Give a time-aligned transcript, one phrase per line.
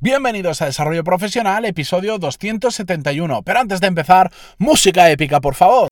[0.00, 3.42] Bienvenidos a Desarrollo Profesional, episodio 271.
[3.42, 5.88] Pero antes de empezar, música épica, por favor.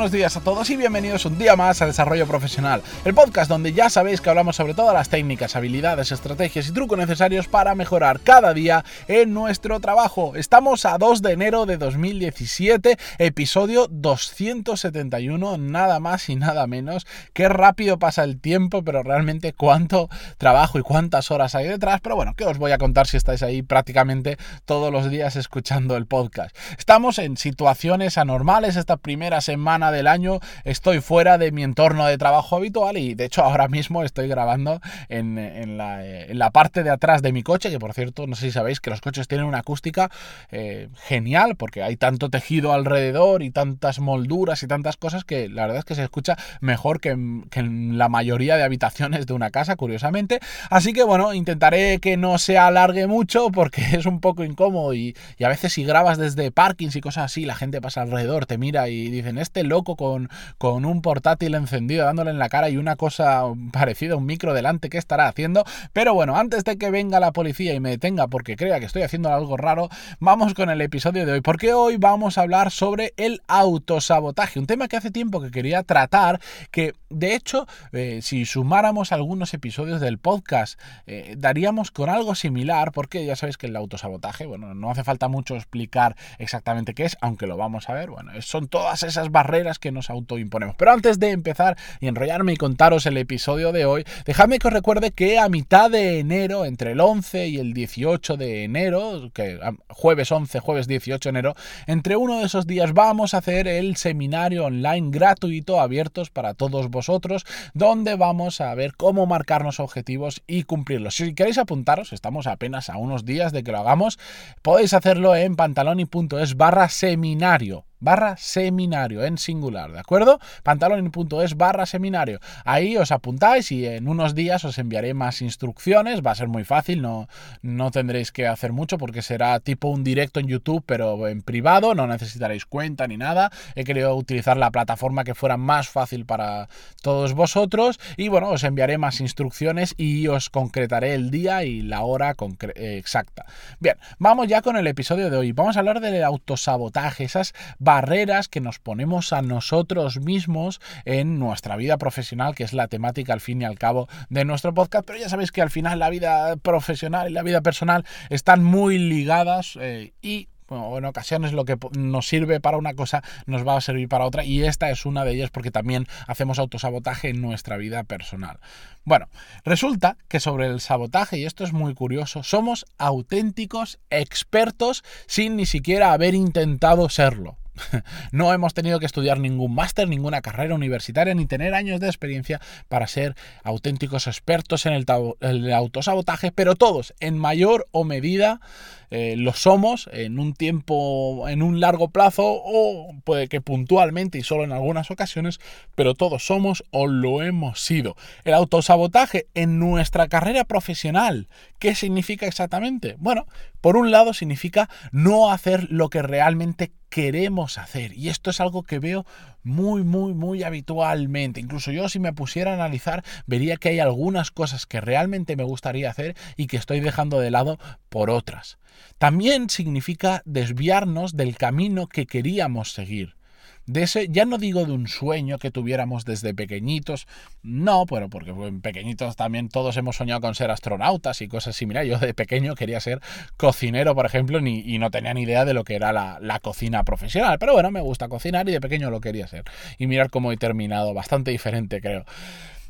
[0.00, 3.74] Buenos días a todos y bienvenidos un día más a Desarrollo Profesional, el podcast donde
[3.74, 8.20] ya sabéis que hablamos sobre todas las técnicas, habilidades, estrategias y trucos necesarios para mejorar
[8.20, 10.36] cada día en nuestro trabajo.
[10.36, 17.06] Estamos a 2 de enero de 2017, episodio 271, nada más y nada menos.
[17.34, 20.08] Qué rápido pasa el tiempo, pero realmente cuánto
[20.38, 22.00] trabajo y cuántas horas hay detrás.
[22.00, 25.94] Pero bueno, ¿qué os voy a contar si estáis ahí prácticamente todos los días escuchando
[25.98, 26.56] el podcast?
[26.78, 32.18] Estamos en situaciones anormales esta primera semana del año estoy fuera de mi entorno de
[32.18, 36.82] trabajo habitual y de hecho ahora mismo estoy grabando en, en, la, en la, parte
[36.82, 39.28] de atrás de mi coche, que por cierto no sé si sabéis que los coches
[39.28, 40.10] tienen una acústica
[40.50, 45.62] eh, genial porque hay tanto tejido alrededor y tantas molduras y tantas cosas que la
[45.62, 49.32] verdad es que se escucha mejor que en, que en la mayoría de habitaciones de
[49.32, 50.40] una casa, curiosamente.
[50.70, 55.16] Así que bueno, intentaré que no se alargue mucho porque es un poco incómodo y,
[55.38, 58.58] y a veces si grabas desde parkings y cosas así, la gente pasa alrededor, te
[58.58, 60.28] mira y dicen, este loco con,
[60.58, 63.42] con un portátil encendido dándole en la cara y una cosa
[63.72, 65.64] parecida un micro delante, ¿qué estará haciendo?
[65.92, 69.02] Pero bueno, antes de que venga la policía y me detenga porque crea que estoy
[69.02, 73.14] haciendo algo raro, vamos con el episodio de hoy, porque hoy vamos a hablar sobre
[73.16, 78.44] el autosabotaje, un tema que hace tiempo que quería tratar, que de hecho, eh, si
[78.44, 83.76] sumáramos algunos episodios del podcast, eh, daríamos con algo similar, porque ya sabéis que el
[83.76, 88.10] autosabotaje, bueno, no hace falta mucho explicar exactamente qué es, aunque lo vamos a ver,
[88.10, 90.76] bueno, son todas esas barreras que nos autoimponemos.
[90.76, 94.72] Pero antes de empezar y enrollarme y contaros el episodio de hoy, dejadme que os
[94.72, 99.58] recuerde que a mitad de enero, entre el 11 y el 18 de enero, que
[99.88, 101.54] jueves 11, jueves 18 de enero,
[101.86, 106.88] entre uno de esos días vamos a hacer el seminario online gratuito abiertos para todos
[106.88, 111.16] vosotros, donde vamos a ver cómo marcarnos objetivos y cumplirlos.
[111.16, 114.18] Si queréis apuntaros, estamos apenas a unos días de que lo hagamos,
[114.62, 120.40] podéis hacerlo en pantaloni.es barra seminario barra seminario en singular, ¿de acuerdo?
[120.62, 122.40] Pantaloni.es barra seminario.
[122.64, 126.22] Ahí os apuntáis y en unos días os enviaré más instrucciones.
[126.26, 127.28] Va a ser muy fácil, no,
[127.62, 131.94] no tendréis que hacer mucho porque será tipo un directo en YouTube, pero en privado,
[131.94, 133.50] no necesitaréis cuenta ni nada.
[133.74, 136.68] He querido utilizar la plataforma que fuera más fácil para
[137.02, 142.02] todos vosotros y bueno, os enviaré más instrucciones y os concretaré el día y la
[142.02, 142.34] hora
[142.74, 143.46] exacta.
[143.78, 145.52] Bien, vamos ya con el episodio de hoy.
[145.52, 147.54] Vamos a hablar del autosabotaje, esas
[147.90, 153.32] barreras que nos ponemos a nosotros mismos en nuestra vida profesional, que es la temática
[153.32, 155.04] al fin y al cabo de nuestro podcast.
[155.04, 158.96] Pero ya sabéis que al final la vida profesional y la vida personal están muy
[158.96, 163.80] ligadas eh, y en ocasiones lo que nos sirve para una cosa nos va a
[163.80, 167.76] servir para otra y esta es una de ellas porque también hacemos autosabotaje en nuestra
[167.76, 168.60] vida personal.
[169.04, 169.26] Bueno,
[169.64, 175.66] resulta que sobre el sabotaje, y esto es muy curioso, somos auténticos expertos sin ni
[175.66, 177.59] siquiera haber intentado serlo.
[178.32, 182.60] No hemos tenido que estudiar ningún máster, ninguna carrera universitaria, ni tener años de experiencia
[182.88, 188.60] para ser auténticos expertos en el, autosabotaje, pero todos, en mayor o medida,
[189.10, 194.42] eh, lo somos en un tiempo, en un largo plazo, o puede que puntualmente y
[194.42, 195.60] solo en algunas ocasiones,
[195.94, 198.16] pero todos somos o lo hemos sido.
[198.44, 201.48] El autosabotaje en nuestra carrera profesional,
[201.78, 203.16] ¿qué significa exactamente?
[203.18, 203.46] Bueno,
[203.80, 208.16] por un lado significa no hacer lo que realmente queremos hacer.
[208.16, 209.26] Y esto es algo que veo
[209.62, 211.60] muy, muy, muy habitualmente.
[211.60, 215.64] Incluso yo si me pusiera a analizar, vería que hay algunas cosas que realmente me
[215.64, 217.78] gustaría hacer y que estoy dejando de lado
[218.08, 218.78] por otras.
[219.18, 223.39] También significa desviarnos del camino que queríamos seguir
[223.86, 227.26] de ese, ya no digo de un sueño que tuviéramos desde pequeñitos,
[227.62, 232.10] no, pero porque en pequeñitos también todos hemos soñado con ser astronautas y cosas similares.
[232.10, 233.20] Yo de pequeño quería ser
[233.56, 236.60] cocinero, por ejemplo, ni, y no tenía ni idea de lo que era la, la
[236.60, 237.58] cocina profesional.
[237.58, 239.64] Pero bueno, me gusta cocinar y de pequeño lo quería ser.
[239.98, 242.24] Y mirar cómo he terminado, bastante diferente creo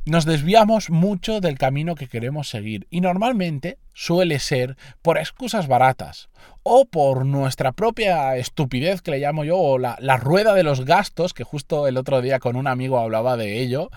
[0.07, 6.31] nos desviamos mucho del camino que queremos seguir y normalmente suele ser por excusas baratas
[6.63, 11.35] o por nuestra propia estupidez que le llamo yo o la, rueda de los gastos
[11.35, 13.91] que justo el otro día con un amigo hablaba de ello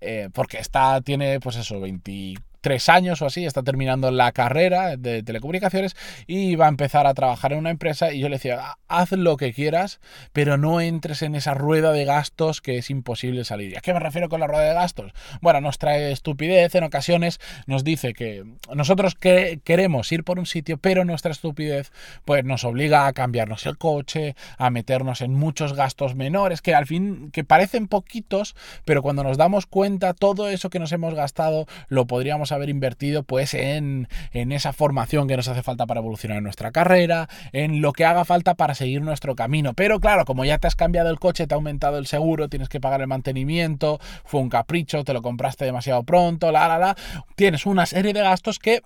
[0.00, 4.96] eh, porque está tiene pues eso 20 tres años o así, está terminando la carrera
[4.96, 5.96] de telecomunicaciones
[6.26, 9.36] y va a empezar a trabajar en una empresa y yo le decía, haz lo
[9.36, 10.00] que quieras,
[10.32, 13.76] pero no entres en esa rueda de gastos que es imposible salir.
[13.76, 15.12] ¿A qué me refiero con la rueda de gastos?
[15.40, 20.46] Bueno, nos trae estupidez, en ocasiones nos dice que nosotros que queremos ir por un
[20.46, 21.92] sitio, pero nuestra estupidez
[22.24, 26.86] pues nos obliga a cambiarnos el coche, a meternos en muchos gastos menores, que al
[26.86, 28.54] fin, que parecen poquitos,
[28.84, 33.22] pero cuando nos damos cuenta, todo eso que nos hemos gastado lo podríamos haber invertido
[33.22, 37.92] pues en, en esa formación que nos hace falta para evolucionar nuestra carrera, en lo
[37.92, 39.74] que haga falta para seguir nuestro camino.
[39.74, 42.68] Pero claro, como ya te has cambiado el coche, te ha aumentado el seguro, tienes
[42.68, 46.96] que pagar el mantenimiento, fue un capricho, te lo compraste demasiado pronto, la, la, la,
[47.36, 48.82] tienes una serie de gastos que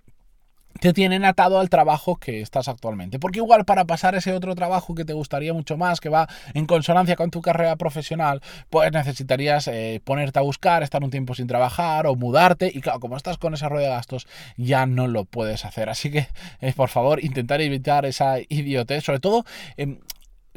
[0.85, 3.19] te tienen atado al trabajo que estás actualmente.
[3.19, 6.67] Porque igual para pasar ese otro trabajo que te gustaría mucho más, que va en
[6.67, 11.47] consonancia con tu carrera profesional, pues necesitarías eh, ponerte a buscar, estar un tiempo sin
[11.47, 12.71] trabajar o mudarte.
[12.71, 14.27] Y claro, como estás con esa rueda de gastos,
[14.59, 15.89] ya no lo puedes hacer.
[15.89, 16.29] Así que,
[16.61, 19.05] eh, por favor, intentar evitar esa idiotez.
[19.05, 19.47] Sobre todo,
[19.79, 20.01] em,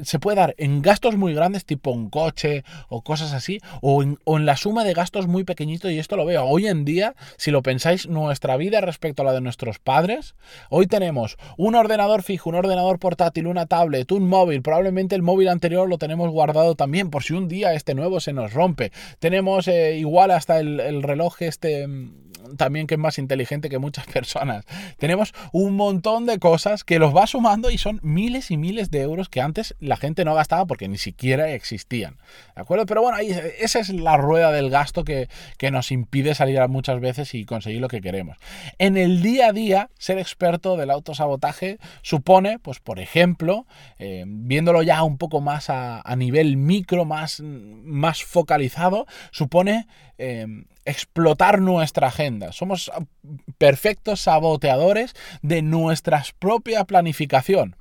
[0.04, 4.18] se puede dar en gastos muy grandes, tipo un coche o cosas así, o en,
[4.46, 7.62] la suma de gastos muy pequeñitos, y esto lo veo hoy en día, si lo
[7.62, 10.36] pensáis, nuestra vida respecto a la de nuestros padres,
[10.70, 15.50] hoy tenemos un ordenador fijo, un ordenador portátil, una tablet, un móvil, probablemente el móvil
[15.50, 19.68] anterior lo tenemos guardado también, por si un día este nuevo se nos rompe, tenemos
[19.68, 21.88] eh, igual hasta el, el reloj este
[22.56, 24.66] también que es más inteligente que muchas personas.
[24.98, 29.02] Tenemos un montón de cosas que los va sumando y son miles y miles de
[29.02, 32.18] euros que antes la gente no gastaba porque ni siquiera existían.
[32.56, 32.86] ¿De acuerdo?
[32.86, 35.28] Pero bueno, ahí, esa es la rueda del gasto que,
[35.72, 38.38] nos impide salir muchas veces y conseguir lo que queremos.
[38.80, 43.66] En el día a día, ser experto del autosabotaje supone, pues por ejemplo,
[44.00, 50.48] eh, viéndolo ya un poco más a, nivel micro, más, más focalizado, supone eh,
[50.88, 52.52] explotar nuestra agenda.
[52.52, 52.92] Somos
[53.58, 57.76] perfectos saboteadores de nuestra propia planificación.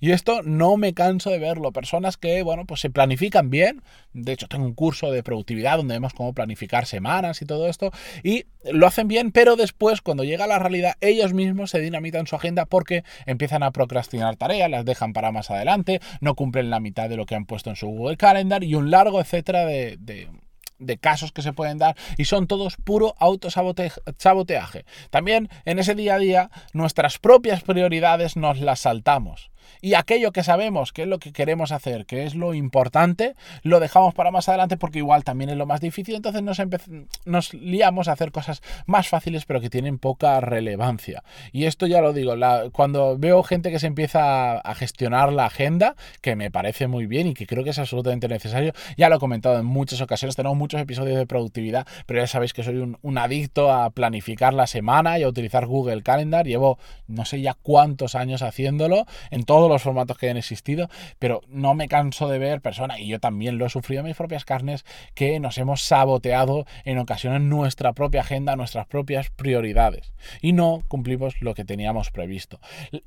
[0.00, 1.72] Y esto no me canso de verlo.
[1.72, 3.82] Personas que, bueno, pues se planifican bien.
[4.12, 7.90] De hecho, tengo un curso de productividad donde vemos cómo planificar semanas y todo esto.
[8.22, 12.36] Y lo hacen bien, pero después, cuando llega la realidad, ellos mismos se dinamitan su
[12.36, 17.10] agenda porque empiezan a procrastinar tareas, las dejan para más adelante, no cumplen la mitad
[17.10, 20.28] de lo que han puesto en su Google Calendar y un largo etcétera de, de
[20.78, 24.84] de casos que se pueden dar y son todos puro autosaboteaje.
[25.10, 29.50] También en ese día a día nuestras propias prioridades nos las saltamos
[29.80, 33.80] y aquello que sabemos que es lo que queremos hacer, que es lo importante, lo
[33.80, 36.58] dejamos para más adelante porque igual también es lo más difícil, entonces nos,
[37.24, 41.22] nos liamos a hacer cosas más fáciles pero que tienen poca relevancia.
[41.52, 42.34] Y esto ya lo digo,
[42.72, 47.26] cuando veo gente que se empieza a gestionar la agenda, que me parece muy bien
[47.26, 50.56] y que creo que es absolutamente necesario, ya lo he comentado en muchas ocasiones, tenemos
[50.56, 54.66] muchos episodios de productividad, pero ya sabéis que soy un, un adicto a planificar la
[54.66, 59.06] semana y a utilizar Google Calendar, llevo no sé ya cuántos años haciéndolo.
[59.30, 60.90] En todos los formatos que hayan existido,
[61.20, 64.16] pero no me canso de ver personas, y yo también lo he sufrido en mis
[64.16, 64.84] propias carnes,
[65.14, 70.12] que nos hemos saboteado en ocasiones nuestra propia agenda, nuestras propias prioridades,
[70.42, 72.58] y no cumplimos lo que teníamos previsto.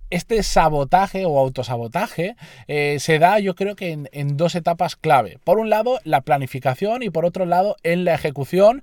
[0.09, 2.37] Este sabotaje o autosabotaje
[2.69, 5.39] eh, se da yo creo que en, en dos etapas clave.
[5.43, 8.81] Por un lado, la planificación y por otro lado, en la ejecución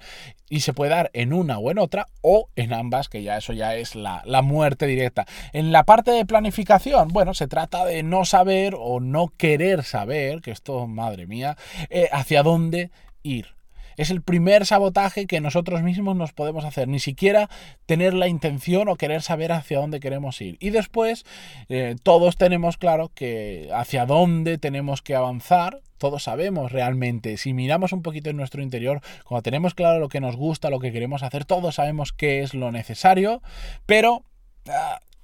[0.55, 3.52] y se puede dar en una o en otra o en ambas, que ya eso
[3.52, 5.26] ya es la, muerte directa.
[5.52, 10.41] En la parte de planificación, bueno, se trata de no saber o no querer saber,
[10.41, 11.56] que esto, madre mía,
[11.89, 12.91] eh, hacia dónde
[13.23, 13.55] ir.
[13.97, 17.49] Es el primer sabotaje que nosotros mismos nos podemos hacer, ni siquiera
[17.87, 20.56] tener la intención o querer saber hacia dónde queremos ir.
[20.59, 21.25] Y después
[21.69, 27.37] eh, todos tenemos claro que hacia dónde tenemos que avanzar, todos sabemos realmente.
[27.37, 30.81] Si miramos un poquito en nuestro interior, cuando tenemos claro lo que nos gusta, lo
[30.81, 33.43] que queremos hacer, todos sabemos qué es lo necesario,
[33.87, 34.25] pero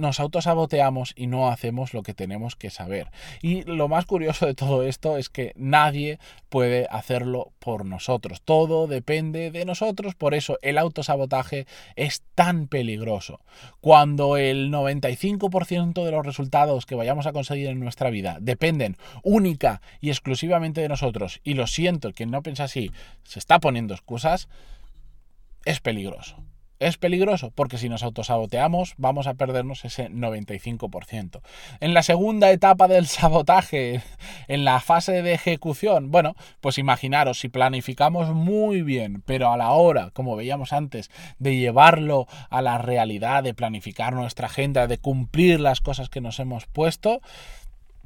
[0.01, 3.11] nos autosaboteamos y no hacemos lo que tenemos que saber.
[3.43, 6.19] Y lo más curioso de todo esto es que nadie
[6.49, 8.41] puede hacerlo por nosotros.
[8.43, 13.41] Todo depende de nosotros, por eso el autosabotaje es tan peligroso.
[13.81, 19.83] Cuando el 95% de los resultados que vayamos a conseguir en nuestra vida dependen única
[20.01, 22.91] y exclusivamente de nosotros, y lo siento, quien no piensa así
[23.25, 24.49] se está poniendo excusas,
[25.67, 26.37] es peligroso.
[26.81, 31.43] Es peligroso porque si nos autosaboteamos vamos a perdernos ese 95%.
[31.81, 34.01] En la segunda etapa del sabotaje,
[34.49, 39.73] en la fase de ejecución, bueno, pues imaginaros, si planificamos muy bien, pero a la
[39.73, 45.61] hora, como veíamos antes, de llevarlo a la realidad, de planificar nuestra agenda, de cumplir
[45.61, 47.21] las cosas que nos hemos puesto,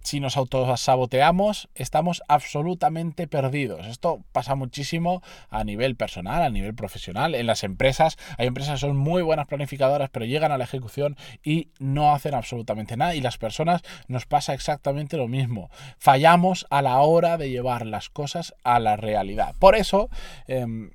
[0.05, 3.87] si nos autosaboteamos, estamos absolutamente perdidos.
[3.87, 7.35] Esto pasa muchísimo a nivel personal, a nivel profesional.
[7.35, 11.17] En las empresas, hay empresas que son muy buenas planificadoras, pero llegan a la ejecución
[11.43, 13.15] y no hacen absolutamente nada.
[13.15, 15.71] Y las personas nos pasa exactamente lo mismo.
[15.99, 19.55] Fallamos a la hora de llevar las cosas a la realidad.
[19.59, 20.11] Por eso,
[20.47, 20.91] em,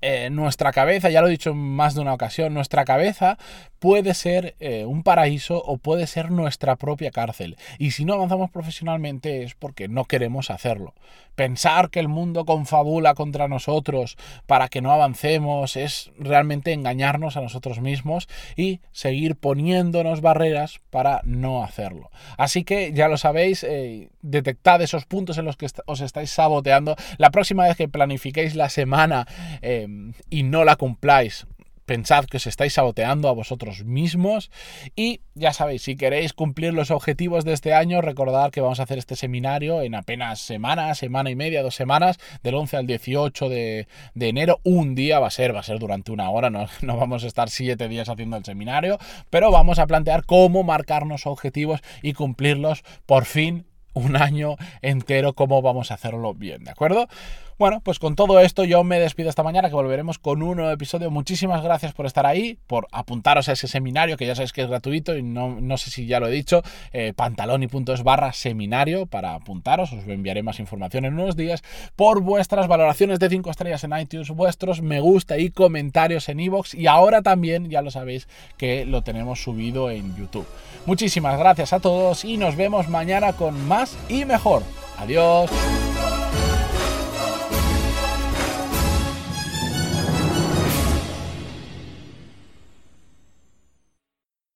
[0.00, 3.38] eh, nuestra cabeza, ya lo he dicho más de una ocasión, nuestra cabeza
[3.78, 7.56] puede ser eh, un paraíso o puede ser nuestra propia cárcel.
[7.78, 10.94] Y si no avanzamos profesionalmente es porque no queremos hacerlo.
[11.34, 14.16] Pensar que el mundo confabula contra nosotros
[14.46, 21.20] para que no avancemos es realmente engañarnos a nosotros mismos y seguir poniéndonos barreras para
[21.24, 22.10] no hacerlo.
[22.38, 26.96] Así que ya lo sabéis, eh, detectad esos puntos en los que os estáis saboteando.
[27.18, 29.26] La próxima vez que planifiquéis la semana,
[29.66, 31.46] Em, y no la cumpláis,
[31.86, 34.50] pensad que os estáis saboteando a vosotros mismos
[34.94, 38.82] y ya sabéis, si queréis cumplir los objetivos de este año, recordad que vamos a
[38.82, 43.48] hacer este seminario en apenas semanas, semana y media, dos semanas, del 11 al 18
[43.48, 43.88] de,
[44.20, 47.24] enero, un día va a ser, va a ser durante una hora, no, no vamos
[47.24, 48.98] a estar siete días haciendo el seminario,
[49.30, 55.62] pero vamos a plantear cómo marcarnos objetivos y cumplirlos por fin un año entero, cómo
[55.62, 57.08] vamos a hacerlo bien, ¿de acuerdo?
[57.56, 60.72] Bueno, pues con todo esto yo me despido esta mañana, que volveremos con un nuevo
[60.72, 61.10] episodio.
[61.10, 64.68] Muchísimas gracias por estar ahí, por apuntaros a ese seminario, que ya sabéis que es
[64.68, 69.34] gratuito y no, no sé si ya lo he dicho, eh, pantaloni.es barra seminario para
[69.34, 71.62] apuntaros, os enviaré más información en unos días,
[71.94, 76.74] por vuestras valoraciones de 5 estrellas en iTunes, vuestros me gusta y comentarios en iVoox
[76.74, 80.46] y ahora también, ya lo sabéis, que lo tenemos subido en YouTube.
[80.86, 84.64] Muchísimas gracias a todos y nos vemos mañana con más y mejor.
[84.98, 85.50] Adiós.